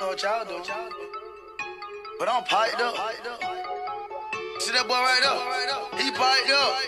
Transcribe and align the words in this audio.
Know 0.00 0.08
what 0.08 0.22
y'all. 0.22 0.88
But 2.18 2.28
I'm 2.28 2.42
piped 2.44 2.80
up. 2.80 2.94
See 4.60 4.72
that 4.72 4.88
boy 4.88 4.94
right 4.94 5.20
there? 5.22 6.00
He 6.00 6.10
piped 6.10 6.50
up. 6.50 6.78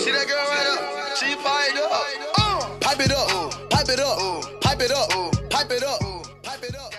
See 0.00 0.10
that 0.10 0.26
girl 0.26 0.46
right 0.48 0.64
there? 0.64 1.16
She 1.16 1.34
piped 1.36 1.78
up. 1.78 1.90
Uh, 2.38 2.66
up. 2.72 2.80
Pipe 2.80 3.00
it 3.00 3.12
up. 3.12 3.70
Pipe 3.70 3.88
it 3.88 4.00
up. 4.00 4.60
Pipe 4.60 4.80
it 4.80 5.82
up. 5.82 6.00
Pipe 6.42 6.62
it 6.62 6.74
up. 6.76 6.92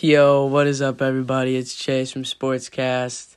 Yo, 0.00 0.46
what 0.46 0.66
is 0.66 0.82
up, 0.82 1.00
everybody? 1.00 1.56
It's 1.56 1.74
Chase 1.74 2.10
from 2.12 2.24
Sportscast. 2.24 3.36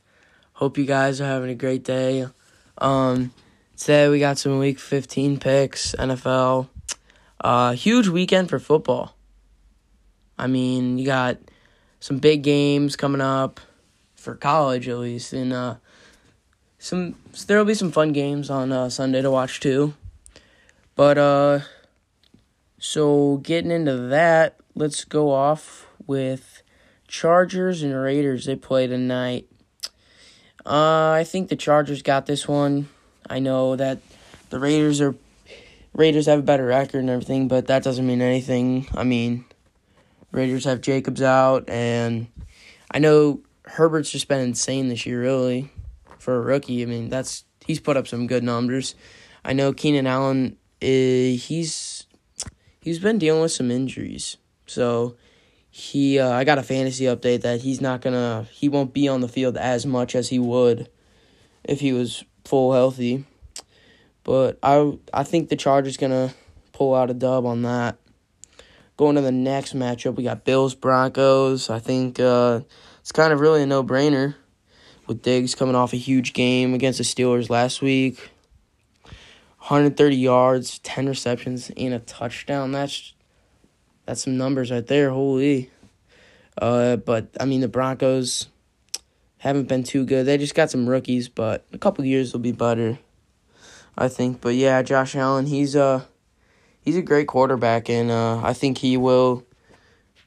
Hope 0.54 0.76
you 0.78 0.84
guys 0.86 1.20
are 1.20 1.26
having 1.26 1.50
a 1.50 1.54
great 1.54 1.84
day. 1.84 2.26
Um, 2.78 3.32
today 3.76 4.08
we 4.08 4.18
got 4.18 4.38
some 4.38 4.58
Week 4.58 4.78
15 4.78 5.38
picks, 5.38 5.94
NFL. 5.94 6.68
Uh, 7.44 7.72
huge 7.72 8.08
weekend 8.08 8.48
for 8.48 8.58
football. 8.58 9.14
I 10.38 10.46
mean, 10.46 10.96
you 10.96 11.04
got 11.04 11.36
some 12.00 12.16
big 12.16 12.42
games 12.42 12.96
coming 12.96 13.20
up 13.20 13.60
for 14.14 14.34
college, 14.34 14.88
at 14.88 14.96
least, 14.96 15.34
and 15.34 15.52
uh, 15.52 15.74
some 16.78 17.16
there'll 17.46 17.66
be 17.66 17.74
some 17.74 17.92
fun 17.92 18.14
games 18.14 18.48
on 18.48 18.72
uh, 18.72 18.88
Sunday 18.88 19.20
to 19.20 19.30
watch 19.30 19.60
too. 19.60 19.92
But 20.96 21.18
uh, 21.18 21.60
so 22.78 23.36
getting 23.42 23.70
into 23.70 23.94
that, 23.94 24.56
let's 24.74 25.04
go 25.04 25.30
off 25.30 25.86
with 26.06 26.62
Chargers 27.06 27.82
and 27.82 27.94
Raiders. 27.94 28.46
They 28.46 28.56
play 28.56 28.86
tonight. 28.86 29.46
Uh, 30.64 31.10
I 31.10 31.24
think 31.26 31.50
the 31.50 31.56
Chargers 31.56 32.00
got 32.00 32.24
this 32.24 32.48
one. 32.48 32.88
I 33.28 33.38
know 33.38 33.76
that 33.76 33.98
the 34.48 34.58
Raiders 34.58 35.02
are 35.02 35.14
Raiders 35.94 36.26
have 36.26 36.40
a 36.40 36.42
better 36.42 36.66
record 36.66 36.98
and 36.98 37.10
everything, 37.10 37.46
but 37.46 37.68
that 37.68 37.84
doesn't 37.84 38.06
mean 38.06 38.20
anything. 38.20 38.88
I 38.94 39.04
mean, 39.04 39.44
Raiders 40.32 40.64
have 40.64 40.80
Jacobs 40.80 41.22
out, 41.22 41.68
and 41.68 42.26
I 42.90 42.98
know 42.98 43.40
Herbert's 43.64 44.10
just 44.10 44.26
been 44.26 44.40
insane 44.40 44.88
this 44.88 45.06
year, 45.06 45.20
really, 45.20 45.70
for 46.18 46.36
a 46.36 46.40
rookie. 46.40 46.82
I 46.82 46.86
mean, 46.86 47.10
that's 47.10 47.44
he's 47.64 47.78
put 47.78 47.96
up 47.96 48.08
some 48.08 48.26
good 48.26 48.42
numbers. 48.42 48.96
I 49.44 49.52
know 49.52 49.72
Keenan 49.72 50.08
Allen, 50.08 50.56
uh, 50.82 50.86
he's 50.86 52.06
he's 52.80 52.98
been 52.98 53.18
dealing 53.18 53.42
with 53.42 53.52
some 53.52 53.70
injuries, 53.70 54.36
so 54.66 55.16
he 55.70 56.18
uh, 56.18 56.30
I 56.30 56.42
got 56.42 56.58
a 56.58 56.62
fantasy 56.64 57.04
update 57.04 57.42
that 57.42 57.60
he's 57.60 57.80
not 57.80 58.00
gonna 58.00 58.48
he 58.50 58.68
won't 58.68 58.92
be 58.92 59.06
on 59.06 59.20
the 59.20 59.28
field 59.28 59.56
as 59.56 59.86
much 59.86 60.16
as 60.16 60.28
he 60.28 60.40
would 60.40 60.88
if 61.62 61.80
he 61.80 61.92
was 61.92 62.24
full 62.44 62.72
healthy. 62.72 63.24
But 64.24 64.58
I 64.62 64.98
I 65.12 65.22
think 65.22 65.48
the 65.48 65.56
Chargers 65.56 65.96
gonna 65.96 66.34
pull 66.72 66.94
out 66.94 67.10
a 67.10 67.14
dub 67.14 67.46
on 67.46 67.62
that. 67.62 67.98
Going 68.96 69.16
to 69.16 69.20
the 69.20 69.32
next 69.32 69.74
matchup, 69.74 70.14
we 70.14 70.22
got 70.22 70.44
Bills 70.44 70.74
Broncos. 70.74 71.68
I 71.68 71.80
think 71.80 72.20
uh, 72.20 72.60
it's 73.00 73.12
kind 73.12 73.32
of 73.32 73.40
really 73.40 73.62
a 73.62 73.66
no 73.66 73.82
brainer 73.82 74.36
with 75.06 75.22
Diggs 75.22 75.54
coming 75.54 75.74
off 75.74 75.92
a 75.92 75.96
huge 75.96 76.32
game 76.32 76.74
against 76.74 76.98
the 76.98 77.04
Steelers 77.04 77.50
last 77.50 77.82
week. 77.82 78.30
130 79.58 80.16
yards, 80.16 80.78
10 80.80 81.08
receptions, 81.08 81.70
and 81.76 81.94
a 81.94 81.98
touchdown. 81.98 82.70
That's 82.72 83.14
that's 84.06 84.22
some 84.22 84.36
numbers 84.36 84.70
right 84.70 84.86
there. 84.86 85.10
Holy. 85.10 85.70
Uh, 86.56 86.96
but 86.96 87.28
I 87.40 87.46
mean 87.46 87.60
the 87.60 87.68
Broncos 87.68 88.48
haven't 89.38 89.68
been 89.68 89.82
too 89.82 90.04
good. 90.04 90.26
They 90.26 90.38
just 90.38 90.54
got 90.54 90.70
some 90.70 90.88
rookies, 90.88 91.28
but 91.28 91.66
a 91.72 91.78
couple 91.78 92.04
years 92.04 92.32
will 92.32 92.40
be 92.40 92.52
better. 92.52 92.98
I 93.96 94.08
think. 94.08 94.40
But 94.40 94.54
yeah, 94.54 94.82
Josh 94.82 95.14
Allen, 95.16 95.46
he's 95.46 95.76
uh 95.76 96.04
he's 96.80 96.96
a 96.96 97.02
great 97.02 97.26
quarterback 97.26 97.88
and 97.88 98.10
uh 98.10 98.40
I 98.42 98.52
think 98.52 98.78
he 98.78 98.96
will 98.96 99.44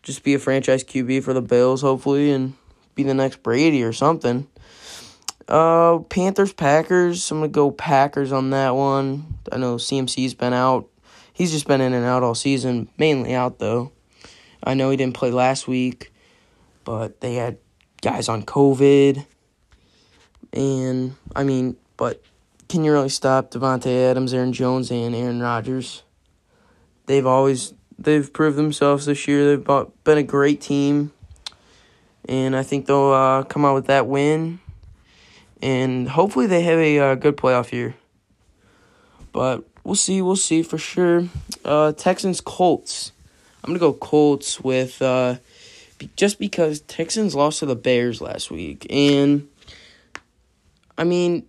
just 0.04 0.24
be 0.24 0.34
a 0.34 0.40
franchise 0.40 0.84
QB 0.84 1.24
for 1.24 1.34
the 1.34 1.42
Bills 1.42 1.82
hopefully 1.82 2.32
and 2.32 2.54
be 2.96 3.04
the 3.04 3.14
next 3.14 3.44
Brady 3.44 3.84
or 3.84 3.94
something. 3.94 4.48
Uh 5.48 6.00
Panthers 6.10 6.54
Packers, 6.54 7.30
I'm 7.32 7.42
to 7.42 7.48
go 7.48 7.72
Packers 7.72 8.32
on 8.32 8.52
that 8.52 8.76
one. 8.76 9.38
I 9.52 9.58
know 9.58 9.76
CMC's 9.76 10.34
been 10.34 10.54
out. 10.54 10.88
He's 11.34 11.52
just 11.52 11.68
been 11.68 11.82
in 11.82 11.94
and 11.94 12.06
out 12.06 12.24
all 12.24 12.36
season, 12.36 12.90
mainly 12.98 13.34
out 13.34 13.60
though. 13.60 13.92
I 14.64 14.74
know 14.74 14.90
he 14.90 14.98
didn't 14.98 15.16
play 15.16 15.32
last 15.32 15.68
week, 15.68 16.12
but 16.84 17.22
they 17.22 17.36
had 17.36 17.58
guys 18.02 18.28
on 18.28 18.44
COVID. 18.44 19.26
And 20.54 21.16
I 21.36 21.44
mean, 21.44 21.78
but 21.96 22.24
can 22.68 22.84
you 22.84 22.92
really 22.92 23.10
stop 23.10 23.52
Davante 23.52 24.10
Adams, 24.10 24.34
Aaron 24.34 24.54
Jones, 24.54 24.92
and 24.92 25.16
Aaron 25.16 25.42
Rodgers? 25.42 26.04
They've 27.06 27.26
always 27.26 27.74
they've 27.98 28.32
proved 28.32 28.58
themselves 28.58 29.06
this 29.06 29.28
year. 29.28 29.56
They've 29.56 29.86
been 30.04 30.18
a 30.18 30.24
great 30.24 30.62
team, 30.62 31.12
and 32.28 32.56
I 32.56 32.64
think 32.64 32.86
they'll 32.86 33.12
uh, 33.12 33.44
come 33.44 33.66
out 33.66 33.76
with 33.76 33.88
that 33.88 34.08
win. 34.08 34.60
And 35.62 36.10
hopefully, 36.10 36.46
they 36.46 36.62
have 36.62 36.78
a 36.78 37.00
uh, 37.00 37.16
good 37.16 37.38
playoff 37.38 37.72
year. 37.72 37.96
But 39.32 39.64
we'll 39.84 39.96
see. 39.96 40.22
We'll 40.22 40.36
see 40.36 40.62
for 40.62 40.78
sure. 40.78 41.28
Uh, 41.64 41.94
Texans 41.94 42.42
Colts. 42.42 43.12
I'm 43.64 43.70
gonna 43.70 43.80
go 43.80 43.94
Colts 43.94 44.60
with 44.60 45.02
uh, 45.02 45.38
just 46.16 46.38
because 46.38 46.82
Texans 46.82 47.34
lost 47.34 47.60
to 47.60 47.66
the 47.66 47.76
Bears 47.76 48.22
last 48.22 48.52
week, 48.52 48.86
and 48.90 49.48
I 50.98 51.04
mean, 51.04 51.47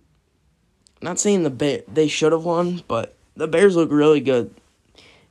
not 1.01 1.19
saying 1.19 1.43
the 1.43 1.49
Bear 1.49 1.81
they 1.87 2.07
should 2.07 2.31
have 2.31 2.43
won, 2.43 2.83
but 2.87 3.15
the 3.35 3.47
Bears 3.47 3.75
look 3.75 3.91
really 3.91 4.21
good, 4.21 4.53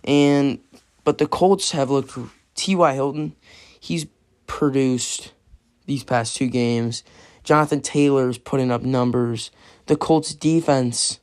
and 0.05 0.59
but 1.05 1.19
the 1.19 1.27
Colts 1.27 1.73
have 1.73 1.91
looked. 1.91 2.17
T.Y. 2.55 2.93
Hilton, 2.95 3.37
he's 3.79 4.07
produced 4.49 5.33
these 5.87 6.03
past 6.03 6.35
two 6.35 6.49
games. 6.49 7.05
Jonathan 7.45 7.81
Taylor's 7.81 8.37
putting 8.37 8.71
up 8.71 8.83
numbers. 8.83 9.51
The 9.87 9.97
Colts 9.97 10.35
defense. 10.35 11.21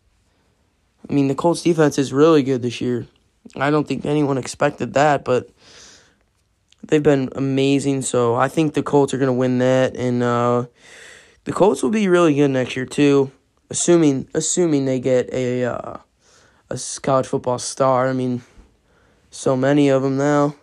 I 1.08 1.14
mean, 1.14 1.28
the 1.28 1.36
Colts 1.36 1.62
defense 1.62 2.00
is 2.00 2.14
really 2.14 2.42
good 2.42 2.62
this 2.62 2.82
year. 2.82 3.06
I 3.56 3.70
don't 3.70 3.88
think 3.88 4.06
anyone 4.06 4.38
expected 4.38 4.94
that, 4.96 5.24
but 5.24 5.50
they've 6.84 7.04
been 7.04 7.30
amazing. 7.36 8.02
So 8.02 8.36
I 8.36 8.48
think 8.48 8.74
the 8.74 8.82
Colts 8.82 9.14
are 9.14 9.18
going 9.18 9.28
to 9.28 9.34
win 9.34 9.60
that, 9.60 9.96
and 9.96 10.24
uh, 10.24 10.66
the 11.44 11.54
Colts 11.54 11.84
will 11.84 11.92
be 11.92 12.08
really 12.08 12.34
good 12.34 12.50
next 12.50 12.76
year 12.76 12.86
too, 12.86 13.32
assuming 13.70 14.28
assuming 14.34 14.86
they 14.86 15.00
get 15.00 15.32
a 15.34 15.66
uh, 15.66 15.98
a 16.70 16.80
college 17.02 17.28
football 17.28 17.60
star. 17.60 18.08
I 18.08 18.14
mean, 18.14 18.42
so 19.30 19.56
many 19.56 19.90
of 19.90 20.02
them 20.02 20.18
now. 20.18 20.56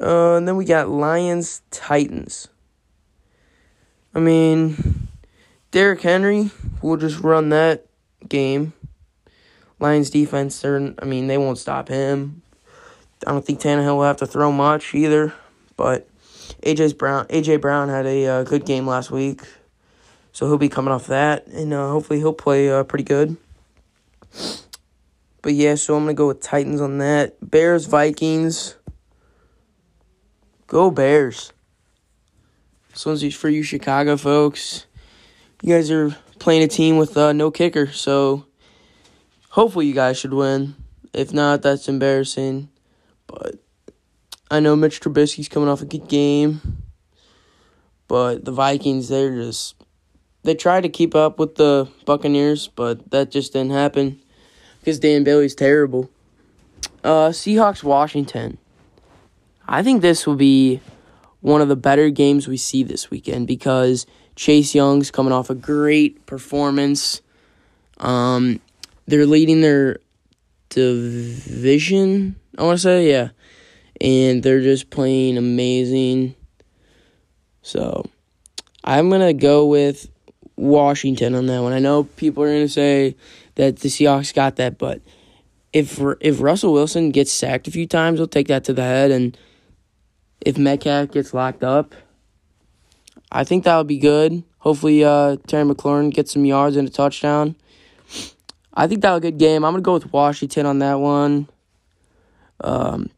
Uh, 0.00 0.36
and 0.36 0.48
then 0.48 0.56
we 0.56 0.64
got 0.64 0.88
Lions 0.88 1.62
Titans. 1.70 2.48
I 4.14 4.20
mean, 4.20 5.08
Derrick 5.70 6.00
Henry 6.00 6.50
will 6.82 6.96
just 6.96 7.20
run 7.20 7.48
that 7.50 7.86
game. 8.28 8.72
Lions 9.80 10.10
defense, 10.10 10.60
they're, 10.60 10.94
I 11.00 11.04
mean, 11.04 11.26
they 11.26 11.38
won't 11.38 11.58
stop 11.58 11.88
him. 11.88 12.42
I 13.26 13.32
don't 13.32 13.44
think 13.44 13.60
Tannehill 13.60 13.96
will 13.96 14.04
have 14.04 14.18
to 14.18 14.26
throw 14.26 14.52
much 14.52 14.94
either. 14.94 15.32
But 15.76 16.08
AJ's 16.62 16.92
Brown, 16.92 17.26
AJ 17.26 17.60
Brown 17.60 17.88
had 17.88 18.06
a 18.06 18.26
uh, 18.26 18.42
good 18.44 18.64
game 18.64 18.86
last 18.86 19.10
week, 19.10 19.42
so 20.34 20.48
he'll 20.48 20.58
be 20.58 20.68
coming 20.68 20.92
off 20.92 21.06
that, 21.06 21.46
and 21.46 21.72
uh, 21.72 21.88
hopefully 21.88 22.18
he'll 22.18 22.32
play 22.32 22.68
uh, 22.68 22.82
pretty 22.82 23.04
good. 23.04 23.36
But 25.42 25.54
yeah, 25.54 25.76
so 25.76 25.94
I'm 25.94 26.02
gonna 26.02 26.14
go 26.14 26.26
with 26.26 26.42
Titans 26.42 26.80
on 26.80 26.98
that. 26.98 27.36
Bears 27.40 27.86
Vikings. 27.86 28.74
Go 30.66 30.90
Bears. 30.90 31.52
This 32.90 33.06
one's 33.06 33.34
for 33.36 33.48
you 33.48 33.62
Chicago 33.62 34.16
folks. 34.16 34.86
You 35.62 35.72
guys 35.72 35.90
are 35.92 36.16
playing 36.40 36.64
a 36.64 36.68
team 36.68 36.96
with 36.96 37.16
uh, 37.16 37.32
no 37.32 37.52
kicker, 37.52 37.86
so 37.86 38.44
hopefully 39.50 39.86
you 39.86 39.94
guys 39.94 40.18
should 40.18 40.34
win. 40.34 40.74
If 41.12 41.32
not, 41.32 41.62
that's 41.62 41.88
embarrassing. 41.88 42.70
But 43.28 43.54
I 44.50 44.58
know 44.58 44.74
Mitch 44.74 45.00
Trubisky's 45.00 45.48
coming 45.48 45.68
off 45.68 45.80
a 45.80 45.84
good 45.84 46.08
game. 46.08 46.82
But 48.08 48.44
the 48.44 48.52
Vikings, 48.52 49.08
they're 49.08 49.34
just 49.34 49.83
they 50.44 50.54
tried 50.54 50.82
to 50.82 50.88
keep 50.88 51.14
up 51.14 51.38
with 51.38 51.56
the 51.56 51.88
Buccaneers, 52.04 52.68
but 52.68 53.10
that 53.10 53.30
just 53.30 53.52
didn't 53.52 53.72
happen 53.72 54.20
because 54.80 54.98
Dan 55.00 55.24
Bailey's 55.24 55.54
terrible. 55.54 56.10
Uh, 57.02 57.30
Seahawks 57.30 57.82
Washington. 57.82 58.58
I 59.66 59.82
think 59.82 60.02
this 60.02 60.26
will 60.26 60.36
be 60.36 60.80
one 61.40 61.62
of 61.62 61.68
the 61.68 61.76
better 61.76 62.10
games 62.10 62.46
we 62.46 62.58
see 62.58 62.82
this 62.82 63.10
weekend 63.10 63.46
because 63.46 64.06
Chase 64.36 64.74
Young's 64.74 65.10
coming 65.10 65.32
off 65.32 65.48
a 65.48 65.54
great 65.54 66.26
performance. 66.26 67.22
Um, 67.98 68.60
they're 69.06 69.26
leading 69.26 69.62
their 69.62 69.98
division. 70.68 72.36
I 72.58 72.62
want 72.62 72.78
to 72.78 72.82
say, 72.82 73.10
yeah, 73.10 73.30
and 74.00 74.42
they're 74.42 74.62
just 74.62 74.90
playing 74.90 75.38
amazing. 75.38 76.34
So, 77.62 78.10
I'm 78.82 79.08
gonna 79.08 79.32
go 79.32 79.66
with 79.66 80.10
Washington 80.56 81.34
on 81.34 81.46
that 81.46 81.62
one. 81.62 81.72
I 81.72 81.78
know 81.78 82.04
people 82.04 82.42
are 82.42 82.52
gonna 82.52 82.68
say 82.68 83.16
that 83.56 83.80
the 83.80 83.88
Seahawks 83.88 84.34
got 84.34 84.56
that, 84.56 84.78
but 84.78 85.00
if 85.72 86.00
if 86.20 86.40
Russell 86.40 86.72
Wilson 86.72 87.10
gets 87.10 87.32
sacked 87.32 87.68
a 87.68 87.70
few 87.70 87.86
times, 87.86 88.18
he'll 88.18 88.28
take 88.28 88.48
that 88.48 88.64
to 88.64 88.72
the 88.72 88.82
head, 88.82 89.10
and 89.10 89.36
if 90.40 90.56
Metcalf 90.56 91.10
gets 91.10 91.34
locked 91.34 91.64
up, 91.64 91.94
I 93.32 93.44
think 93.44 93.64
that 93.64 93.76
would 93.76 93.88
be 93.88 93.98
good. 93.98 94.44
Hopefully, 94.58 95.04
uh, 95.04 95.36
Terry 95.46 95.64
McLaurin 95.64 96.12
gets 96.12 96.32
some 96.32 96.44
yards 96.44 96.76
and 96.76 96.86
a 96.88 96.90
touchdown. 96.90 97.56
I 98.72 98.86
think 98.86 99.02
that 99.02 99.10
was 99.10 99.18
a 99.18 99.30
good 99.30 99.38
game. 99.38 99.64
I'm 99.64 99.72
gonna 99.72 99.82
go 99.82 99.94
with 99.94 100.12
Washington 100.12 100.66
on 100.66 100.78
that 100.78 101.00
one. 101.00 101.48
Um, 102.60 103.10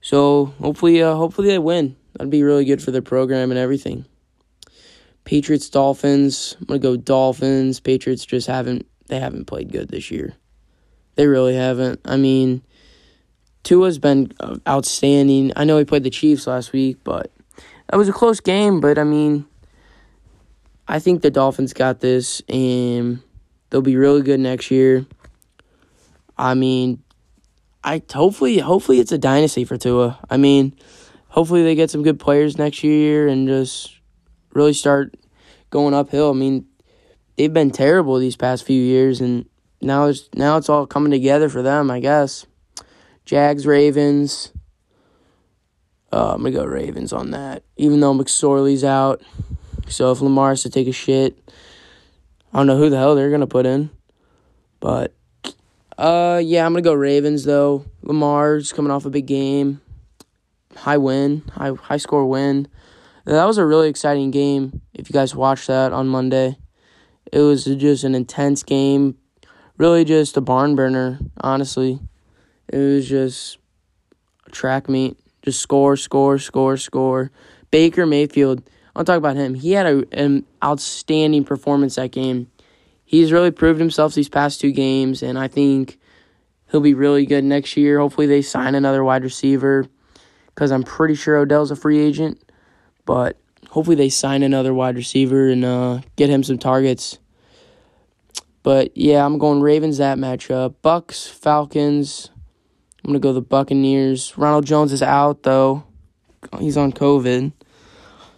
so 0.00 0.46
hopefully, 0.60 1.02
uh, 1.02 1.14
hopefully 1.14 1.48
they 1.48 1.58
win. 1.58 1.96
That'd 2.14 2.30
be 2.30 2.42
really 2.42 2.64
good 2.64 2.82
for 2.82 2.90
their 2.90 3.02
program 3.02 3.50
and 3.50 3.58
everything. 3.58 4.06
Patriots 5.28 5.68
Dolphins. 5.68 6.56
I'm 6.58 6.64
gonna 6.68 6.78
go 6.78 6.96
Dolphins. 6.96 7.80
Patriots 7.80 8.24
just 8.24 8.46
haven't 8.46 8.86
they 9.08 9.20
haven't 9.20 9.44
played 9.44 9.70
good 9.70 9.90
this 9.90 10.10
year. 10.10 10.32
They 11.16 11.26
really 11.26 11.54
haven't. 11.54 12.00
I 12.06 12.16
mean, 12.16 12.62
Tua's 13.62 13.98
been 13.98 14.32
uh, 14.40 14.56
outstanding. 14.66 15.52
I 15.54 15.64
know 15.64 15.76
he 15.76 15.84
played 15.84 16.04
the 16.04 16.08
Chiefs 16.08 16.46
last 16.46 16.72
week, 16.72 16.96
but 17.04 17.30
that 17.90 17.98
was 17.98 18.08
a 18.08 18.12
close 18.14 18.40
game. 18.40 18.80
But 18.80 18.98
I 18.98 19.04
mean, 19.04 19.44
I 20.88 20.98
think 20.98 21.20
the 21.20 21.30
Dolphins 21.30 21.74
got 21.74 22.00
this, 22.00 22.40
and 22.48 23.20
they'll 23.68 23.82
be 23.82 23.96
really 23.96 24.22
good 24.22 24.40
next 24.40 24.70
year. 24.70 25.04
I 26.38 26.54
mean, 26.54 27.02
I 27.84 28.00
hopefully 28.10 28.60
hopefully 28.60 28.98
it's 28.98 29.12
a 29.12 29.18
dynasty 29.18 29.66
for 29.66 29.76
Tua. 29.76 30.20
I 30.30 30.38
mean, 30.38 30.74
hopefully 31.26 31.64
they 31.64 31.74
get 31.74 31.90
some 31.90 32.02
good 32.02 32.18
players 32.18 32.56
next 32.56 32.82
year 32.82 33.28
and 33.28 33.46
just 33.46 33.97
really 34.58 34.74
start 34.74 35.16
going 35.70 35.94
uphill. 35.94 36.30
I 36.30 36.34
mean, 36.34 36.66
they've 37.36 37.52
been 37.52 37.70
terrible 37.70 38.18
these 38.18 38.36
past 38.36 38.64
few 38.64 38.82
years, 38.82 39.20
and 39.20 39.48
now 39.80 40.06
it's 40.06 40.28
now 40.34 40.56
it's 40.56 40.68
all 40.68 40.86
coming 40.86 41.12
together 41.12 41.48
for 41.48 41.62
them, 41.62 41.90
I 41.90 42.00
guess. 42.00 42.44
Jags, 43.24 43.66
Ravens. 43.66 44.52
Uh, 46.12 46.34
I'm 46.34 46.42
gonna 46.42 46.50
go 46.50 46.64
Ravens 46.64 47.12
on 47.12 47.30
that, 47.30 47.62
even 47.76 48.00
though 48.00 48.14
McSorley's 48.14 48.84
out. 48.84 49.22
So 49.88 50.10
if 50.10 50.20
Lamar 50.20 50.50
has 50.50 50.62
to 50.62 50.70
take 50.70 50.88
a 50.88 50.92
shit, 50.92 51.38
I 52.52 52.58
don't 52.58 52.66
know 52.66 52.76
who 52.78 52.90
the 52.90 52.96
hell 52.96 53.14
they're 53.14 53.30
gonna 53.30 53.46
put 53.46 53.66
in, 53.66 53.90
but 54.80 55.14
uh, 55.96 56.40
yeah, 56.42 56.64
I'm 56.66 56.72
gonna 56.72 56.82
go 56.82 56.94
Ravens 56.94 57.44
though. 57.44 57.84
Lamar's 58.02 58.72
coming 58.72 58.90
off 58.90 59.04
a 59.04 59.10
big 59.10 59.26
game, 59.26 59.80
high 60.74 60.96
win, 60.96 61.42
high 61.52 61.72
high 61.72 61.98
score 61.98 62.26
win. 62.26 62.66
Uh, 63.28 63.32
that 63.32 63.44
was 63.44 63.58
a 63.58 63.66
really 63.66 63.90
exciting 63.90 64.30
game. 64.30 64.80
If 64.94 65.10
you 65.10 65.12
guys 65.12 65.34
watched 65.34 65.66
that 65.66 65.92
on 65.92 66.08
Monday, 66.08 66.56
it 67.30 67.40
was 67.40 67.66
just 67.66 68.02
an 68.02 68.14
intense 68.14 68.62
game. 68.62 69.18
Really, 69.76 70.06
just 70.06 70.38
a 70.38 70.40
barn 70.40 70.74
burner. 70.74 71.18
Honestly, 71.38 71.98
it 72.68 72.78
was 72.78 73.06
just 73.06 73.58
a 74.46 74.50
track 74.50 74.88
meet. 74.88 75.18
Just 75.42 75.60
score, 75.60 75.94
score, 75.98 76.38
score, 76.38 76.78
score. 76.78 77.30
Baker 77.70 78.06
Mayfield. 78.06 78.62
I'll 78.96 79.04
talk 79.04 79.18
about 79.18 79.36
him. 79.36 79.52
He 79.52 79.72
had 79.72 79.84
a, 79.84 80.04
an 80.12 80.46
outstanding 80.64 81.44
performance 81.44 81.96
that 81.96 82.12
game. 82.12 82.50
He's 83.04 83.30
really 83.30 83.50
proved 83.50 83.78
himself 83.78 84.14
these 84.14 84.30
past 84.30 84.58
two 84.58 84.72
games, 84.72 85.22
and 85.22 85.38
I 85.38 85.48
think 85.48 85.98
he'll 86.70 86.80
be 86.80 86.94
really 86.94 87.26
good 87.26 87.44
next 87.44 87.76
year. 87.76 87.98
Hopefully, 87.98 88.26
they 88.26 88.40
sign 88.40 88.74
another 88.74 89.04
wide 89.04 89.22
receiver 89.22 89.84
because 90.46 90.72
I'm 90.72 90.82
pretty 90.82 91.14
sure 91.14 91.36
Odell's 91.36 91.70
a 91.70 91.76
free 91.76 91.98
agent. 91.98 92.42
But 93.08 93.38
hopefully 93.70 93.96
they 93.96 94.10
sign 94.10 94.42
another 94.42 94.74
wide 94.74 94.96
receiver 94.96 95.48
and 95.48 95.64
uh, 95.64 96.02
get 96.16 96.28
him 96.28 96.42
some 96.42 96.58
targets. 96.58 97.18
But 98.62 98.94
yeah, 98.94 99.24
I'm 99.24 99.38
going 99.38 99.62
Ravens 99.62 99.96
that 99.96 100.18
matchup. 100.18 100.74
Bucks, 100.82 101.26
Falcons. 101.26 102.28
I'm 103.02 103.08
gonna 103.08 103.18
go 103.18 103.32
the 103.32 103.40
Buccaneers. 103.40 104.36
Ronald 104.36 104.66
Jones 104.66 104.92
is 104.92 105.02
out 105.02 105.42
though. 105.44 105.84
He's 106.58 106.76
on 106.76 106.92
COVID. 106.92 107.50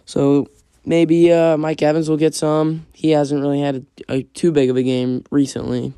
So 0.05 0.47
maybe 0.85 1.33
uh, 1.33 1.57
Mike 1.57 1.81
Evans 1.81 2.09
will 2.09 2.15
get 2.15 2.33
some. 2.33 2.85
He 2.93 3.11
hasn't 3.11 3.41
really 3.41 3.59
had 3.59 3.85
a, 4.07 4.13
a, 4.13 4.23
too 4.23 4.53
big 4.53 4.69
of 4.69 4.77
a 4.77 4.83
game 4.83 5.25
recently. 5.31 5.93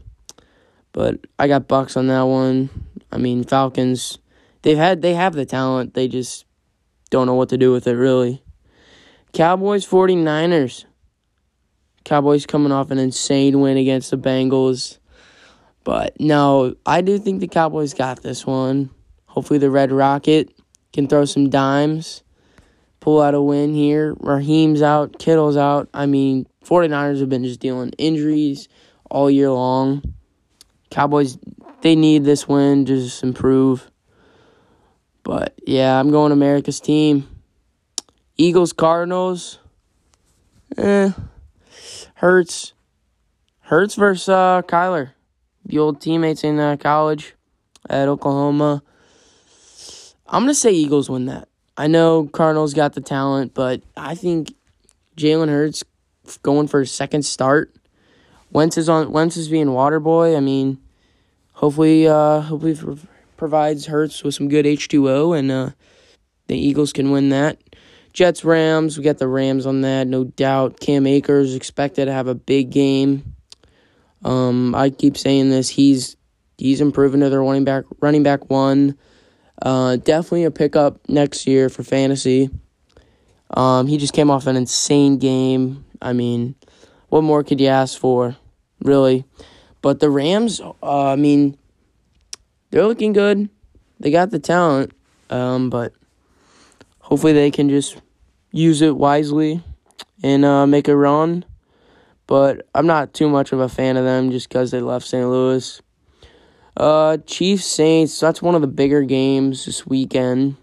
But 0.93 1.19
I 1.37 1.47
got 1.47 1.67
Bucks 1.67 1.95
on 1.95 2.07
that 2.07 2.23
one. 2.23 2.71
I 3.11 3.17
mean 3.17 3.43
Falcons. 3.43 4.17
They've 4.63 4.77
had 4.77 5.03
they 5.03 5.13
have 5.13 5.33
the 5.33 5.45
talent. 5.45 5.93
They 5.93 6.07
just 6.07 6.45
don't 7.11 7.27
know 7.27 7.35
what 7.35 7.49
to 7.49 7.57
do 7.59 7.71
with 7.71 7.85
it 7.85 7.93
really. 7.93 8.42
Cowboys 9.33 9.83
49ers. 9.88 10.85
Cowboys 12.06 12.45
coming 12.45 12.71
off 12.71 12.91
an 12.91 13.00
insane 13.00 13.59
win 13.62 13.77
against 13.77 14.12
the 14.12 14.18
Bengals. 14.18 15.00
But 15.83 16.19
no, 16.19 16.75
I 16.85 17.01
do 17.01 17.18
think 17.18 17.39
the 17.39 17.47
Cowboys 17.47 17.95
got 17.95 18.21
this 18.21 18.45
one. 18.45 18.91
Hopefully 19.25 19.57
the 19.57 19.71
Red 19.71 19.91
Rocket 19.91 20.53
can 20.94 21.07
throw 21.07 21.25
some 21.25 21.50
dimes, 21.50 22.21
pull 23.00 23.19
out 23.19 23.33
a 23.33 23.41
win 23.41 23.74
here. 23.74 24.13
Raheem's 24.19 24.83
out, 24.83 25.18
Kittle's 25.18 25.57
out. 25.57 25.89
I 25.95 26.06
mean, 26.06 26.45
49ers 26.63 27.19
have 27.19 27.29
been 27.29 27.44
just 27.44 27.59
dealing 27.59 27.89
injuries 27.97 28.68
all 29.09 29.31
year 29.31 29.50
long. 29.50 30.13
Cowboys, 30.91 31.39
they 31.81 31.95
need 31.95 32.24
this 32.24 32.47
win 32.47 32.86
to 32.86 32.95
just 32.97 33.24
improve. 33.24 33.89
But 35.24 35.56
yeah, 35.65 36.00
I'm 36.00 36.12
going 36.12 36.31
America's 36.31 36.79
team. 36.79 37.27
Eagles 38.38 38.74
Cardinals. 38.74 39.59
Eh. 40.77 41.12
Hurts. 42.15 42.74
Hurts 43.62 43.95
versus 43.95 44.30
uh, 44.30 44.62
Kyler. 44.63 45.12
The 45.65 45.80
old 45.80 46.01
teammates 46.01 46.44
in 46.44 46.59
uh, 46.59 46.77
college 46.77 47.35
at 47.89 48.07
Oklahoma. 48.07 48.83
I'm 50.27 50.44
going 50.44 50.50
to 50.50 50.56
say 50.56 50.71
Eagles 50.71 51.09
win 51.09 51.25
that. 51.25 51.47
I 51.77 51.88
know 51.88 52.25
Cardinals 52.27 52.74
got 52.74 52.94
the 52.94 53.01
talent, 53.01 53.53
but 53.53 53.81
I 53.95 54.15
think 54.15 54.53
Jalen 55.18 55.50
Hurts 55.50 55.83
going 56.41 56.68
for 56.68 56.81
a 56.81 56.88
second 56.88 57.24
start. 57.24 57.74
Wentz 58.51 58.77
is 58.77 58.89
on. 58.89 59.12
Wentz 59.12 59.38
is 59.38 59.50
being 59.50 59.71
water 59.71 60.00
boy. 60.00 60.36
I 60.36 60.39
mean, 60.39 60.79
hopefully, 61.53 62.07
uh, 62.07 62.41
hopefully 62.41 63.00
provides 63.38 63.88
Hurts 63.88 64.24
with 64.24 64.36
some 64.36 64.50
good 64.50 64.65
H 64.68 64.88
two 64.88 65.09
O, 65.09 65.33
and 65.33 65.51
uh, 65.51 65.69
the 66.47 66.57
Eagles 66.57 66.94
can 66.94 67.09
win 67.09 67.29
that. 67.29 67.57
Jets 68.13 68.45
Rams, 68.45 68.98
we 68.98 69.04
got 69.04 69.18
the 69.18 69.27
Rams 69.27 69.65
on 69.65 69.81
that, 69.81 70.07
no 70.07 70.24
doubt. 70.24 70.80
Cam 70.80 71.07
Akers 71.07 71.56
expected 71.56 72.06
to 72.06 72.13
have 72.13 72.27
a 72.27 72.36
big 72.36 72.69
game. 72.69 73.36
Um, 74.24 74.75
I 74.75 74.92
keep 74.92 75.18
saying 75.18 75.50
this. 75.50 75.68
He's 75.68 76.15
he's 76.57 76.80
improving 76.80 77.21
to 77.21 77.30
their 77.30 77.42
running 77.42 77.65
back 77.65 77.86
running 78.00 78.24
back 78.24 78.50
one. 78.51 78.98
Uh, 79.62 79.95
definitely 79.98 80.43
a 80.43 80.51
pickup 80.51 81.10
next 81.10 81.48
year 81.48 81.70
for 81.70 81.84
fantasy. 81.84 82.50
Um, 83.50 83.88
he 83.88 83.98
just 83.98 84.13
came 84.13 84.29
off 84.29 84.48
an 84.48 84.55
insane 84.55 85.17
game. 85.17 85.86
I 86.01 86.13
mean, 86.13 86.55
what 87.10 87.24
more 87.24 87.43
could 87.43 87.60
you 87.60 87.67
ask 87.67 88.00
for, 88.00 88.36
really? 88.82 89.25
But 89.82 90.00
the 90.00 90.10
Rams, 90.10 90.62
uh, 90.62 91.08
I 91.08 91.15
mean, 91.15 91.58
they're 92.70 92.86
looking 92.88 93.13
good. 93.13 93.50
They 94.00 94.12
got 94.12 94.32
the 94.32 94.39
talent, 94.39 94.91
um, 95.29 95.70
but 95.70 95.93
hopefully 97.00 97.34
they 97.34 97.51
can 97.51 97.70
just 97.70 98.01
use 98.53 98.81
it 98.81 98.95
wisely 98.95 99.62
and 100.24 100.45
uh, 100.45 100.65
make 100.65 100.88
a 100.88 100.95
run. 100.95 101.43
But 102.25 102.65
I'm 102.74 102.88
not 102.88 103.13
too 103.13 103.27
much 103.27 103.51
of 103.51 103.60
a 103.60 103.67
fan 103.67 103.98
of 103.98 104.05
them 104.05 104.31
just 104.31 104.48
because 104.48 104.72
they 104.72 104.79
left 104.79 105.05
St. 105.05 105.27
Louis. 105.27 105.81
Uh, 106.77 107.17
Chiefs 107.25 107.65
Saints, 107.65 108.17
that's 108.17 108.41
one 108.41 108.55
of 108.55 108.62
the 108.62 108.67
bigger 108.67 109.03
games 109.03 109.65
this 109.65 109.86
weekend. 109.86 110.55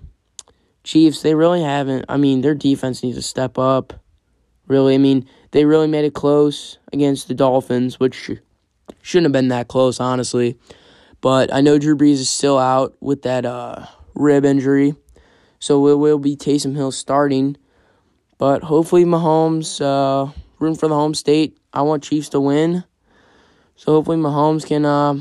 Chiefs, 0.83 1.21
they 1.21 1.35
really 1.35 1.63
haven't. 1.63 2.07
I 2.09 2.17
mean, 2.17 2.41
their 2.41 2.55
defense 2.55 3.03
needs 3.03 3.19
to 3.19 3.23
step 3.23 3.59
up. 3.59 3.93
Really, 4.67 4.95
I 4.95 4.99
mean, 4.99 5.29
they 5.51 5.65
really 5.65 5.87
made 5.89 6.05
it 6.05 6.15
close 6.15 6.79
against 6.93 7.29
the 7.29 7.35
Dolphins, 7.35 8.01
which 8.01 8.31
shouldn't 9.03 9.27
have 9.27 9.33
been 9.33 9.49
that 9.49 9.69
close, 9.69 10.01
honestly. 10.01 10.59
But 11.21 11.53
I 11.53 11.61
know 11.61 11.79
Drew 11.79 11.97
Brees 11.97 12.15
is 12.15 12.31
still 12.31 12.59
out 12.59 12.97
with 13.01 13.23
that 13.23 13.45
uh, 13.45 13.87
rib 14.15 14.45
injury. 14.45 14.95
So 15.59 15.87
it 15.89 15.97
will 15.97 16.19
be 16.19 16.37
Taysom 16.37 16.75
Hill 16.75 16.93
starting. 16.93 17.57
But 18.41 18.63
hopefully 18.63 19.05
Mahomes, 19.05 19.83
uh, 19.83 20.33
rooting 20.59 20.79
for 20.79 20.89
the 20.89 20.95
home 20.95 21.13
state. 21.13 21.59
I 21.75 21.83
want 21.83 22.03
Chiefs 22.03 22.31
to 22.31 22.41
win. 22.41 22.85
So 23.77 23.93
hopefully 23.93 24.17
Mahomes 24.17 24.67
can 24.67 24.87
uh, 24.87 25.17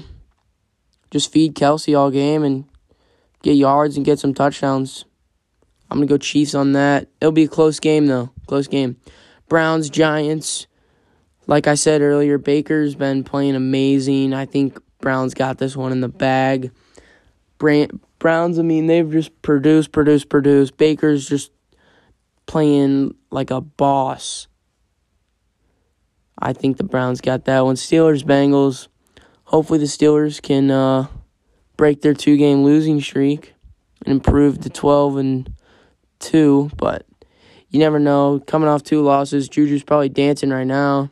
just 1.12 1.30
feed 1.30 1.54
Kelce 1.54 2.00
all 2.00 2.12
game 2.12 2.44
and 2.44 2.64
get 3.42 3.58
yards 3.58 3.98
and 3.98 4.06
get 4.06 4.20
some 4.20 4.34
touchdowns. 4.34 5.04
I'm 5.92 5.98
going 5.98 6.08
to 6.08 6.14
go 6.14 6.18
Chiefs 6.18 6.56
on 6.56 6.72
that. 6.72 7.10
It'll 7.20 7.34
be 7.34 7.44
a 7.44 7.50
close 7.50 7.82
game, 7.82 8.08
though. 8.08 8.30
Close 8.48 8.70
game. 8.70 8.96
Browns, 9.50 9.90
Giants. 9.90 10.68
Like 11.46 11.68
I 11.68 11.76
said 11.76 12.02
earlier, 12.02 12.38
Baker's 12.38 12.96
been 12.96 13.26
playing 13.26 13.58
amazing. 13.58 14.34
I 14.34 14.46
think 14.46 14.80
Browns 15.02 15.34
got 15.34 15.58
this 15.58 15.76
one 15.76 15.92
in 15.92 16.00
the 16.00 16.08
bag. 16.08 16.72
Browns, 17.58 18.60
I 18.60 18.62
mean, 18.62 18.88
they've 18.88 19.12
just 19.12 19.42
produced, 19.42 19.92
produced, 19.92 20.30
produced. 20.30 20.78
Baker's 20.78 21.28
just 21.28 21.52
playing 22.50 23.14
like 23.30 23.52
a 23.52 23.62
boss. 23.62 24.48
I 26.40 26.52
think 26.52 26.78
the 26.78 26.84
Browns 26.84 27.22
got 27.22 27.46
that 27.46 27.64
one. 27.64 27.76
Steelers, 27.76 28.24
Bengals. 28.24 28.88
Hopefully 29.44 29.78
the 29.78 29.86
Steelers 29.86 30.42
can 30.42 30.72
uh, 30.72 31.06
break 31.78 32.02
their 32.02 32.16
two 32.16 32.38
game 32.38 32.64
losing 32.64 33.02
streak 33.02 33.54
and 34.04 34.12
improve 34.12 34.62
to 34.62 34.70
12 34.70 35.18
and 35.18 35.54
2, 36.22 36.72
but 36.76 37.06
you 37.70 37.78
never 37.78 38.00
know. 38.00 38.42
Coming 38.48 38.68
off 38.68 38.82
two 38.82 39.04
losses, 39.04 39.48
Juju's 39.48 39.84
probably 39.84 40.10
dancing 40.10 40.50
right 40.50 40.66
now. 40.66 41.12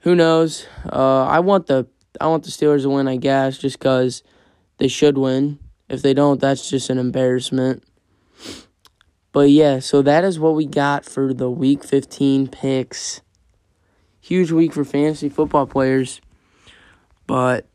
Who 0.00 0.14
knows? 0.14 0.66
Uh, 0.84 1.24
I 1.24 1.40
want 1.40 1.68
the 1.68 1.88
I 2.20 2.26
want 2.26 2.44
the 2.44 2.50
Steelers 2.50 2.82
to 2.82 2.90
win, 2.90 3.08
I 3.08 3.16
guess, 3.16 3.56
just 3.56 3.78
because 3.78 4.22
they 4.76 4.88
should 4.88 5.16
win. 5.16 5.58
If 5.88 6.02
they 6.02 6.12
don't, 6.12 6.38
that's 6.38 6.68
just 6.68 6.90
an 6.90 6.98
embarrassment. 6.98 7.82
But 9.32 9.50
yeah, 9.50 9.78
so 9.78 10.02
that 10.02 10.24
is 10.24 10.38
what 10.38 10.54
we 10.54 10.66
got 10.66 11.04
for 11.04 11.34
the 11.34 11.50
Week 11.50 11.84
15 11.84 12.48
picks. 12.48 13.20
Huge 14.20 14.50
week 14.50 14.72
for 14.72 14.84
fantasy 14.84 15.28
football 15.28 15.66
players. 15.66 16.20
But 17.26 17.66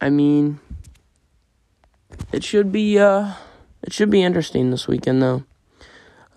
I 0.00 0.10
mean, 0.10 0.60
it 2.32 2.44
should 2.44 2.72
be 2.72 2.98
uh, 2.98 3.32
it 3.82 3.92
should 3.92 4.10
be 4.10 4.22
interesting 4.22 4.70
this 4.70 4.88
weekend 4.88 5.22
though. 5.22 5.44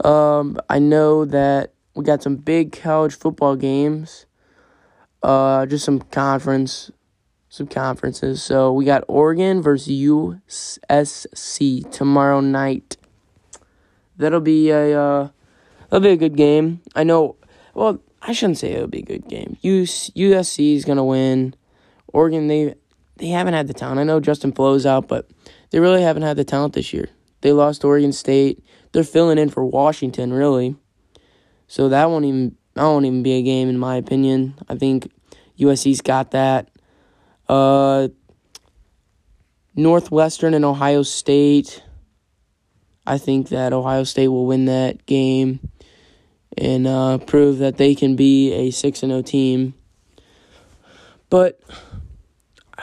Um, 0.03 0.59
I 0.69 0.79
know 0.79 1.25
that 1.25 1.73
we 1.95 2.03
got 2.03 2.21
some 2.21 2.35
big 2.35 2.71
college 2.71 3.15
football 3.15 3.55
games. 3.55 4.25
Uh, 5.23 5.65
just 5.65 5.85
some 5.85 5.99
conference, 5.99 6.91
some 7.49 7.65
conferences. 7.65 8.43
So 8.43 8.71
we 8.71 8.85
got 8.85 9.03
Oregon 9.07 9.61
versus 9.61 9.87
USC 9.87 11.89
tomorrow 11.91 12.41
night. 12.41 12.97
That'll 14.17 14.39
be 14.39 14.69
a 14.69 14.99
uh, 14.99 15.29
that'll 15.89 16.03
be 16.03 16.09
a 16.09 16.17
good 16.17 16.35
game. 16.35 16.81
I 16.95 17.03
know. 17.03 17.35
Well, 17.73 18.01
I 18.21 18.33
shouldn't 18.33 18.57
say 18.57 18.71
it'll 18.71 18.87
be 18.87 18.99
a 18.99 19.05
good 19.05 19.27
game. 19.27 19.57
US, 19.61 20.09
USC 20.11 20.75
is 20.75 20.85
gonna 20.85 21.03
win. 21.03 21.55
Oregon 22.07 22.47
they 22.47 22.75
they 23.17 23.27
haven't 23.27 23.53
had 23.53 23.67
the 23.67 23.73
talent. 23.73 23.99
I 23.99 24.03
know 24.03 24.19
Justin 24.19 24.51
Flowe's 24.51 24.85
out, 24.85 25.07
but 25.07 25.29
they 25.71 25.79
really 25.79 26.01
haven't 26.01 26.23
had 26.23 26.37
the 26.37 26.43
talent 26.43 26.73
this 26.73 26.93
year. 26.93 27.09
They 27.41 27.51
lost 27.51 27.83
Oregon 27.83 28.11
State. 28.11 28.63
They're 28.91 29.03
filling 29.03 29.37
in 29.37 29.49
for 29.49 29.65
Washington, 29.65 30.33
really. 30.33 30.75
So 31.67 31.89
that 31.89 32.09
won't 32.09 32.25
even 32.25 32.57
that 32.73 32.83
won't 32.83 33.05
even 33.05 33.23
be 33.23 33.33
a 33.33 33.41
game 33.41 33.69
in 33.69 33.77
my 33.77 33.95
opinion. 33.95 34.55
I 34.69 34.75
think 34.75 35.11
USC's 35.59 36.01
got 36.01 36.31
that. 36.31 36.69
Uh, 37.47 38.09
Northwestern 39.75 40.53
and 40.53 40.65
Ohio 40.65 41.03
State. 41.03 41.83
I 43.07 43.17
think 43.17 43.49
that 43.49 43.73
Ohio 43.73 44.03
State 44.03 44.29
will 44.29 44.45
win 44.45 44.65
that 44.65 45.05
game 45.05 45.59
and 46.57 46.87
uh, 46.87 47.17
prove 47.19 47.59
that 47.59 47.77
they 47.77 47.95
can 47.95 48.15
be 48.15 48.51
a 48.53 48.71
six 48.71 49.03
and 49.03 49.11
zero 49.11 49.21
team. 49.21 49.73
But 51.29 51.59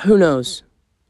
who 0.02 0.18
knows? 0.18 0.62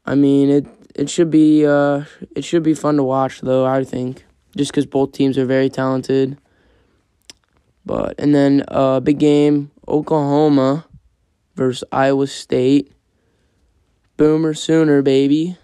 I 0.05 0.15
mean, 0.15 0.49
it 0.49 0.67
it 0.95 1.09
should 1.09 1.29
be 1.29 1.65
uh, 1.65 2.05
it 2.35 2.43
should 2.43 2.63
be 2.63 2.73
fun 2.73 2.97
to 2.97 3.03
watch, 3.03 3.41
though. 3.41 3.65
I 3.65 3.83
think 3.83 4.25
just 4.55 4.71
because 4.71 4.85
both 4.85 5.11
teams 5.11 5.37
are 5.37 5.45
very 5.45 5.69
talented. 5.69 6.37
But 7.85 8.15
and 8.19 8.33
then 8.33 8.63
a 8.69 8.77
uh, 8.77 8.99
big 8.99 9.19
game, 9.19 9.71
Oklahoma 9.87 10.85
versus 11.55 11.83
Iowa 11.91 12.27
State. 12.27 12.91
Boomer 14.15 14.53
Sooner, 14.53 15.01
baby. 15.01 15.57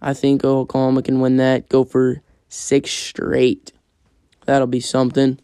I 0.00 0.14
think 0.14 0.44
Oklahoma 0.44 1.02
can 1.02 1.20
win 1.20 1.36
that. 1.36 1.68
Go 1.68 1.84
for 1.84 2.22
six 2.50 2.90
straight. 2.90 3.72
That'll 4.44 4.66
be 4.66 4.80
something. 4.80 5.38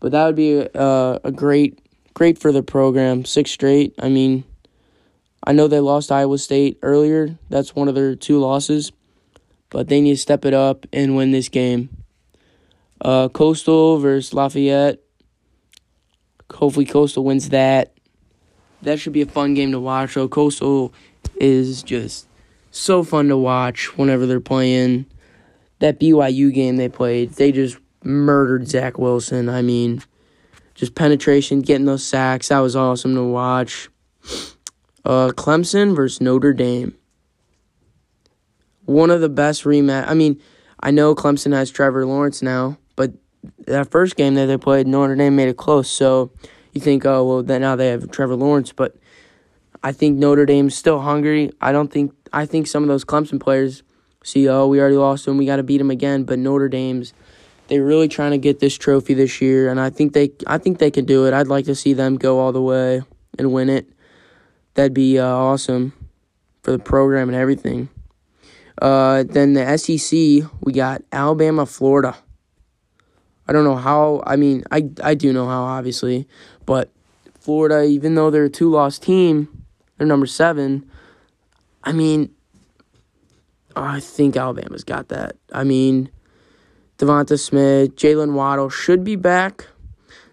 But 0.00 0.12
that 0.12 0.26
would 0.26 0.36
be 0.36 0.68
uh, 0.74 1.18
a 1.24 1.32
great, 1.32 1.78
great 2.12 2.38
for 2.38 2.52
the 2.52 2.62
program. 2.62 3.24
Six 3.24 3.50
straight. 3.50 3.94
I 3.98 4.10
mean, 4.10 4.44
I 5.42 5.52
know 5.52 5.68
they 5.68 5.80
lost 5.80 6.12
Iowa 6.12 6.36
State 6.38 6.78
earlier. 6.82 7.38
That's 7.48 7.74
one 7.74 7.88
of 7.88 7.94
their 7.94 8.14
two 8.14 8.38
losses. 8.38 8.92
But 9.70 9.88
they 9.88 10.00
need 10.00 10.14
to 10.14 10.20
step 10.20 10.44
it 10.44 10.52
up 10.52 10.86
and 10.92 11.16
win 11.16 11.30
this 11.30 11.48
game. 11.48 11.88
Uh, 13.00 13.28
Coastal 13.28 13.98
versus 13.98 14.34
Lafayette. 14.34 15.00
Hopefully, 16.52 16.84
Coastal 16.84 17.24
wins 17.24 17.48
that. 17.48 17.94
That 18.82 19.00
should 19.00 19.12
be 19.12 19.22
a 19.22 19.26
fun 19.26 19.54
game 19.54 19.72
to 19.72 19.80
watch. 19.80 20.12
So, 20.12 20.28
Coastal 20.28 20.92
is 21.36 21.82
just 21.82 22.28
so 22.70 23.02
fun 23.02 23.28
to 23.28 23.36
watch 23.36 23.96
whenever 23.96 24.26
they're 24.26 24.40
playing. 24.40 25.06
That 25.80 26.00
BYU 26.00 26.52
game 26.52 26.76
they 26.76 26.88
played, 26.88 27.32
they 27.32 27.52
just 27.52 27.78
murdered 28.02 28.68
Zach 28.68 28.98
Wilson. 28.98 29.48
I 29.48 29.62
mean, 29.62 30.02
just 30.74 30.94
penetration, 30.94 31.60
getting 31.60 31.86
those 31.86 32.04
sacks. 32.04 32.48
That 32.48 32.60
was 32.60 32.76
awesome 32.76 33.14
to 33.14 33.24
watch. 33.24 33.88
Uh, 35.04 35.30
Clemson 35.30 35.94
versus 35.94 36.20
Notre 36.20 36.52
Dame. 36.52 36.94
One 38.84 39.10
of 39.10 39.20
the 39.20 39.28
best 39.28 39.64
rematch. 39.64 40.08
I 40.08 40.14
mean, 40.14 40.40
I 40.80 40.90
know 40.90 41.14
Clemson 41.14 41.52
has 41.52 41.70
Trevor 41.70 42.06
Lawrence 42.06 42.42
now, 42.42 42.78
but 42.94 43.12
that 43.66 43.90
first 43.90 44.16
game 44.16 44.34
that 44.34 44.46
they 44.46 44.56
played, 44.56 44.86
Notre 44.86 45.16
Dame 45.16 45.36
made 45.36 45.48
it 45.48 45.56
close. 45.56 45.90
So 45.90 46.30
you 46.72 46.80
think, 46.80 47.04
oh 47.06 47.24
well, 47.24 47.42
then 47.42 47.62
now 47.62 47.76
they 47.76 47.88
have 47.88 48.10
Trevor 48.10 48.36
Lawrence, 48.36 48.72
but 48.72 48.96
I 49.82 49.92
think 49.92 50.18
Notre 50.18 50.46
Dame's 50.46 50.76
still 50.76 51.00
hungry. 51.00 51.52
I 51.60 51.72
don't 51.72 51.92
think 51.92 52.12
I 52.32 52.46
think 52.46 52.66
some 52.66 52.82
of 52.82 52.88
those 52.88 53.04
Clemson 53.04 53.40
players 53.40 53.82
see, 54.26 54.48
oh, 54.48 54.66
we 54.66 54.80
already 54.80 54.96
lost 54.96 55.24
them, 55.24 55.38
we 55.38 55.46
got 55.46 55.56
to 55.56 55.62
beat 55.62 55.78
them 55.78 55.90
again. 55.90 56.24
But 56.24 56.38
Notre 56.38 56.68
Dame's 56.68 57.12
they're 57.68 57.84
really 57.84 58.08
trying 58.08 58.30
to 58.30 58.38
get 58.38 58.60
this 58.60 58.76
trophy 58.76 59.14
this 59.14 59.40
year, 59.40 59.70
and 59.70 59.80
I 59.80 59.90
think 59.90 60.12
they 60.12 60.32
I 60.46 60.58
think 60.58 60.78
they 60.78 60.90
can 60.90 61.04
do 61.04 61.26
it. 61.26 61.34
I'd 61.34 61.48
like 61.48 61.64
to 61.66 61.74
see 61.74 61.92
them 61.92 62.16
go 62.16 62.38
all 62.38 62.52
the 62.52 62.62
way 62.62 63.02
and 63.38 63.52
win 63.52 63.68
it. 63.68 63.88
That'd 64.74 64.94
be 64.94 65.18
uh, 65.18 65.26
awesome 65.26 65.92
for 66.62 66.70
the 66.70 66.78
program 66.78 67.28
and 67.28 67.36
everything. 67.36 67.88
Uh, 68.80 69.24
then 69.26 69.54
the 69.54 69.78
SEC, 69.78 70.50
we 70.60 70.72
got 70.72 71.02
Alabama, 71.10 71.64
Florida. 71.64 72.16
I 73.48 73.52
don't 73.52 73.64
know 73.64 73.76
how. 73.76 74.22
I 74.26 74.36
mean, 74.36 74.64
I 74.70 74.88
I 75.02 75.14
do 75.14 75.32
know 75.32 75.46
how, 75.46 75.62
obviously, 75.62 76.28
but 76.66 76.90
Florida, 77.38 77.84
even 77.84 78.14
though 78.14 78.30
they're 78.30 78.44
a 78.44 78.50
two 78.50 78.70
loss 78.70 78.98
team, 78.98 79.64
they're 79.96 80.06
number 80.06 80.26
seven. 80.26 80.88
I 81.82 81.92
mean, 81.92 82.34
I 83.76 84.00
think 84.00 84.36
Alabama's 84.36 84.84
got 84.84 85.08
that. 85.08 85.36
I 85.52 85.62
mean, 85.62 86.10
Devonta 86.98 87.38
Smith, 87.38 87.94
Jaylen 87.94 88.32
Waddle 88.32 88.70
should 88.70 89.04
be 89.04 89.16
back. 89.16 89.66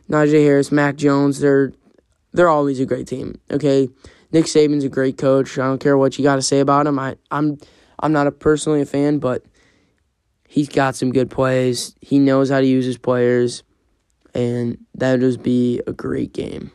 Najee 0.09 0.43
Harris, 0.43 0.71
Mac 0.71 0.95
Jones, 0.95 1.39
they're 1.39 1.73
they're 2.31 2.49
always 2.49 2.79
a 2.79 2.85
great 2.85 3.07
team. 3.07 3.39
Okay, 3.51 3.89
Nick 4.31 4.45
Saban's 4.45 4.83
a 4.83 4.89
great 4.89 5.17
coach. 5.17 5.57
I 5.57 5.65
don't 5.65 5.79
care 5.79 5.97
what 5.97 6.17
you 6.17 6.23
got 6.23 6.37
to 6.37 6.41
say 6.41 6.59
about 6.59 6.87
him. 6.87 6.97
I 6.97 7.17
I'm 7.31 7.57
I'm 7.99 8.13
not 8.13 8.27
a 8.27 8.31
personally 8.31 8.81
a 8.81 8.85
fan, 8.85 9.19
but 9.19 9.43
he's 10.47 10.69
got 10.69 10.95
some 10.95 11.11
good 11.11 11.29
plays. 11.29 11.95
He 12.01 12.19
knows 12.19 12.49
how 12.49 12.59
to 12.59 12.65
use 12.65 12.85
his 12.85 12.97
players, 12.97 13.63
and 14.33 14.77
that 14.95 15.13
would 15.13 15.21
just 15.21 15.43
be 15.43 15.81
a 15.85 15.93
great 15.93 16.33
game. 16.33 16.71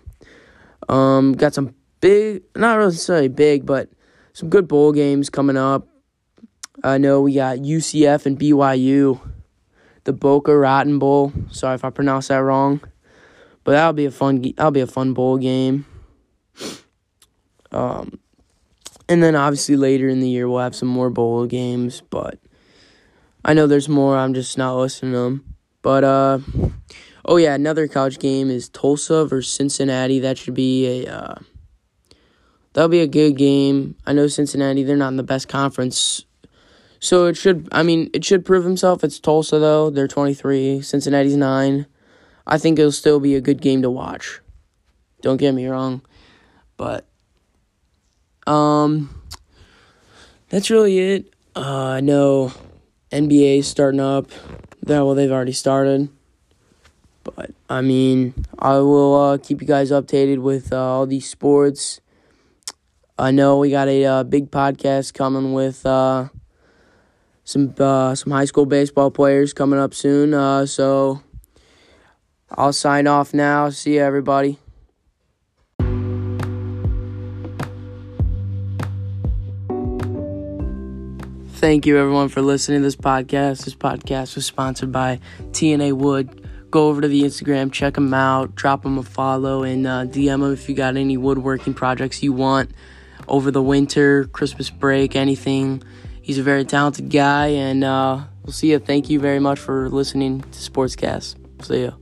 Um, 0.88 1.32
got 1.32 1.54
some 1.54 1.74
big, 2.00 2.42
not 2.54 2.76
really 2.76 2.90
necessarily 2.90 3.28
big, 3.28 3.66
but 3.66 3.88
some 4.32 4.48
good 4.50 4.68
bowl 4.68 4.92
games 4.92 5.30
coming 5.30 5.56
up. 5.56 5.86
I 6.82 6.98
know 6.98 7.20
we 7.20 7.34
got 7.34 7.58
UCF 7.58 8.26
and 8.26 8.38
BYU 8.38 9.20
the 10.08 10.12
Boca 10.14 10.56
Raton 10.56 10.98
Bowl. 10.98 11.34
Sorry 11.50 11.74
if 11.74 11.84
I 11.84 11.90
pronounced 11.90 12.28
that 12.28 12.38
wrong, 12.38 12.80
but 13.62 13.72
that'll 13.72 13.92
be 13.92 14.06
a 14.06 14.10
fun. 14.10 14.40
That'll 14.56 14.70
be 14.70 14.80
a 14.80 14.86
fun 14.86 15.12
bowl 15.12 15.36
game. 15.36 15.84
Um, 17.70 18.18
and 19.06 19.22
then 19.22 19.36
obviously 19.36 19.76
later 19.76 20.08
in 20.08 20.20
the 20.20 20.28
year 20.28 20.48
we'll 20.48 20.60
have 20.60 20.74
some 20.74 20.88
more 20.88 21.10
bowl 21.10 21.44
games, 21.44 22.02
but 22.08 22.38
I 23.44 23.52
know 23.52 23.66
there's 23.66 23.90
more. 23.90 24.16
I'm 24.16 24.32
just 24.32 24.56
not 24.56 24.78
listening 24.78 25.12
to 25.12 25.18
them. 25.18 25.54
But 25.82 26.04
uh, 26.04 26.38
oh 27.26 27.36
yeah, 27.36 27.54
another 27.54 27.86
college 27.86 28.18
game 28.18 28.48
is 28.48 28.70
Tulsa 28.70 29.26
versus 29.26 29.52
Cincinnati. 29.52 30.20
That 30.20 30.38
should 30.38 30.54
be 30.54 31.04
a 31.04 31.14
uh, 31.14 31.34
that'll 32.72 32.88
be 32.88 33.00
a 33.00 33.06
good 33.06 33.36
game. 33.36 33.94
I 34.06 34.14
know 34.14 34.26
Cincinnati. 34.26 34.84
They're 34.84 34.96
not 34.96 35.08
in 35.08 35.16
the 35.16 35.22
best 35.22 35.48
conference 35.48 36.24
so 37.00 37.26
it 37.26 37.36
should, 37.36 37.68
I 37.70 37.82
mean, 37.82 38.10
it 38.12 38.24
should 38.24 38.44
prove 38.44 38.64
himself. 38.64 39.04
It's 39.04 39.20
Tulsa, 39.20 39.58
though. 39.58 39.90
They're 39.90 40.08
23. 40.08 40.82
Cincinnati's 40.82 41.36
9. 41.36 41.86
I 42.46 42.58
think 42.58 42.78
it'll 42.78 42.92
still 42.92 43.20
be 43.20 43.34
a 43.34 43.40
good 43.40 43.60
game 43.60 43.82
to 43.82 43.90
watch. 43.90 44.40
Don't 45.20 45.36
get 45.36 45.52
me 45.52 45.66
wrong. 45.66 46.02
But, 46.76 47.06
um, 48.46 49.22
that's 50.48 50.70
really 50.70 50.98
it. 50.98 51.34
Uh, 51.54 51.84
I 51.86 52.00
know 52.00 52.52
NBA 53.12 53.64
starting 53.64 54.00
up. 54.00 54.30
That, 54.82 55.04
well, 55.04 55.14
they've 55.14 55.30
already 55.30 55.52
started. 55.52 56.08
But, 57.22 57.50
I 57.68 57.82
mean, 57.82 58.32
I 58.58 58.78
will 58.78 59.14
uh, 59.14 59.38
keep 59.38 59.60
you 59.60 59.66
guys 59.66 59.90
updated 59.90 60.38
with 60.38 60.72
uh, 60.72 60.80
all 60.80 61.06
these 61.06 61.28
sports. 61.28 62.00
I 63.18 63.32
know 63.32 63.58
we 63.58 63.70
got 63.70 63.88
a 63.88 64.04
uh, 64.04 64.22
big 64.22 64.50
podcast 64.50 65.12
coming 65.12 65.52
with 65.52 65.84
uh, 65.84 66.28
some 67.48 67.74
uh, 67.78 68.14
some 68.14 68.30
high 68.30 68.44
school 68.44 68.66
baseball 68.66 69.10
players 69.10 69.54
coming 69.54 69.78
up 69.78 69.94
soon. 69.94 70.34
Uh, 70.34 70.66
so 70.66 71.22
I'll 72.50 72.74
sign 72.74 73.06
off 73.06 73.32
now. 73.32 73.70
See 73.70 73.94
you, 73.94 74.02
everybody. 74.02 74.58
thank 81.58 81.86
you 81.86 81.98
everyone 81.98 82.28
for 82.28 82.40
listening 82.40 82.78
to 82.78 82.84
this 82.84 82.94
podcast. 82.94 83.64
This 83.64 83.74
podcast 83.74 84.36
was 84.36 84.46
sponsored 84.46 84.92
by 84.92 85.18
TNA 85.50 85.94
Wood. 85.94 86.48
Go 86.70 86.88
over 86.88 87.00
to 87.00 87.08
the 87.08 87.22
Instagram, 87.22 87.72
check 87.72 87.94
them 87.94 88.14
out, 88.14 88.54
drop 88.54 88.84
them 88.84 88.96
a 88.96 89.02
follow, 89.02 89.64
and 89.64 89.84
uh, 89.84 90.04
DM 90.04 90.40
them 90.40 90.52
if 90.52 90.68
you 90.68 90.76
got 90.76 90.96
any 90.96 91.16
woodworking 91.16 91.74
projects 91.74 92.22
you 92.22 92.32
want 92.32 92.70
over 93.26 93.50
the 93.50 93.60
winter, 93.60 94.26
Christmas 94.26 94.70
break, 94.70 95.16
anything. 95.16 95.82
He's 96.28 96.36
a 96.36 96.42
very 96.42 96.66
talented 96.66 97.08
guy, 97.08 97.46
and 97.46 97.82
uh, 97.82 98.20
we'll 98.44 98.52
see 98.52 98.72
you. 98.72 98.78
Thank 98.78 99.08
you 99.08 99.18
very 99.18 99.38
much 99.38 99.58
for 99.58 99.88
listening 99.88 100.42
to 100.42 100.58
Sportscast. 100.58 101.36
See 101.64 101.84
ya. 101.84 101.92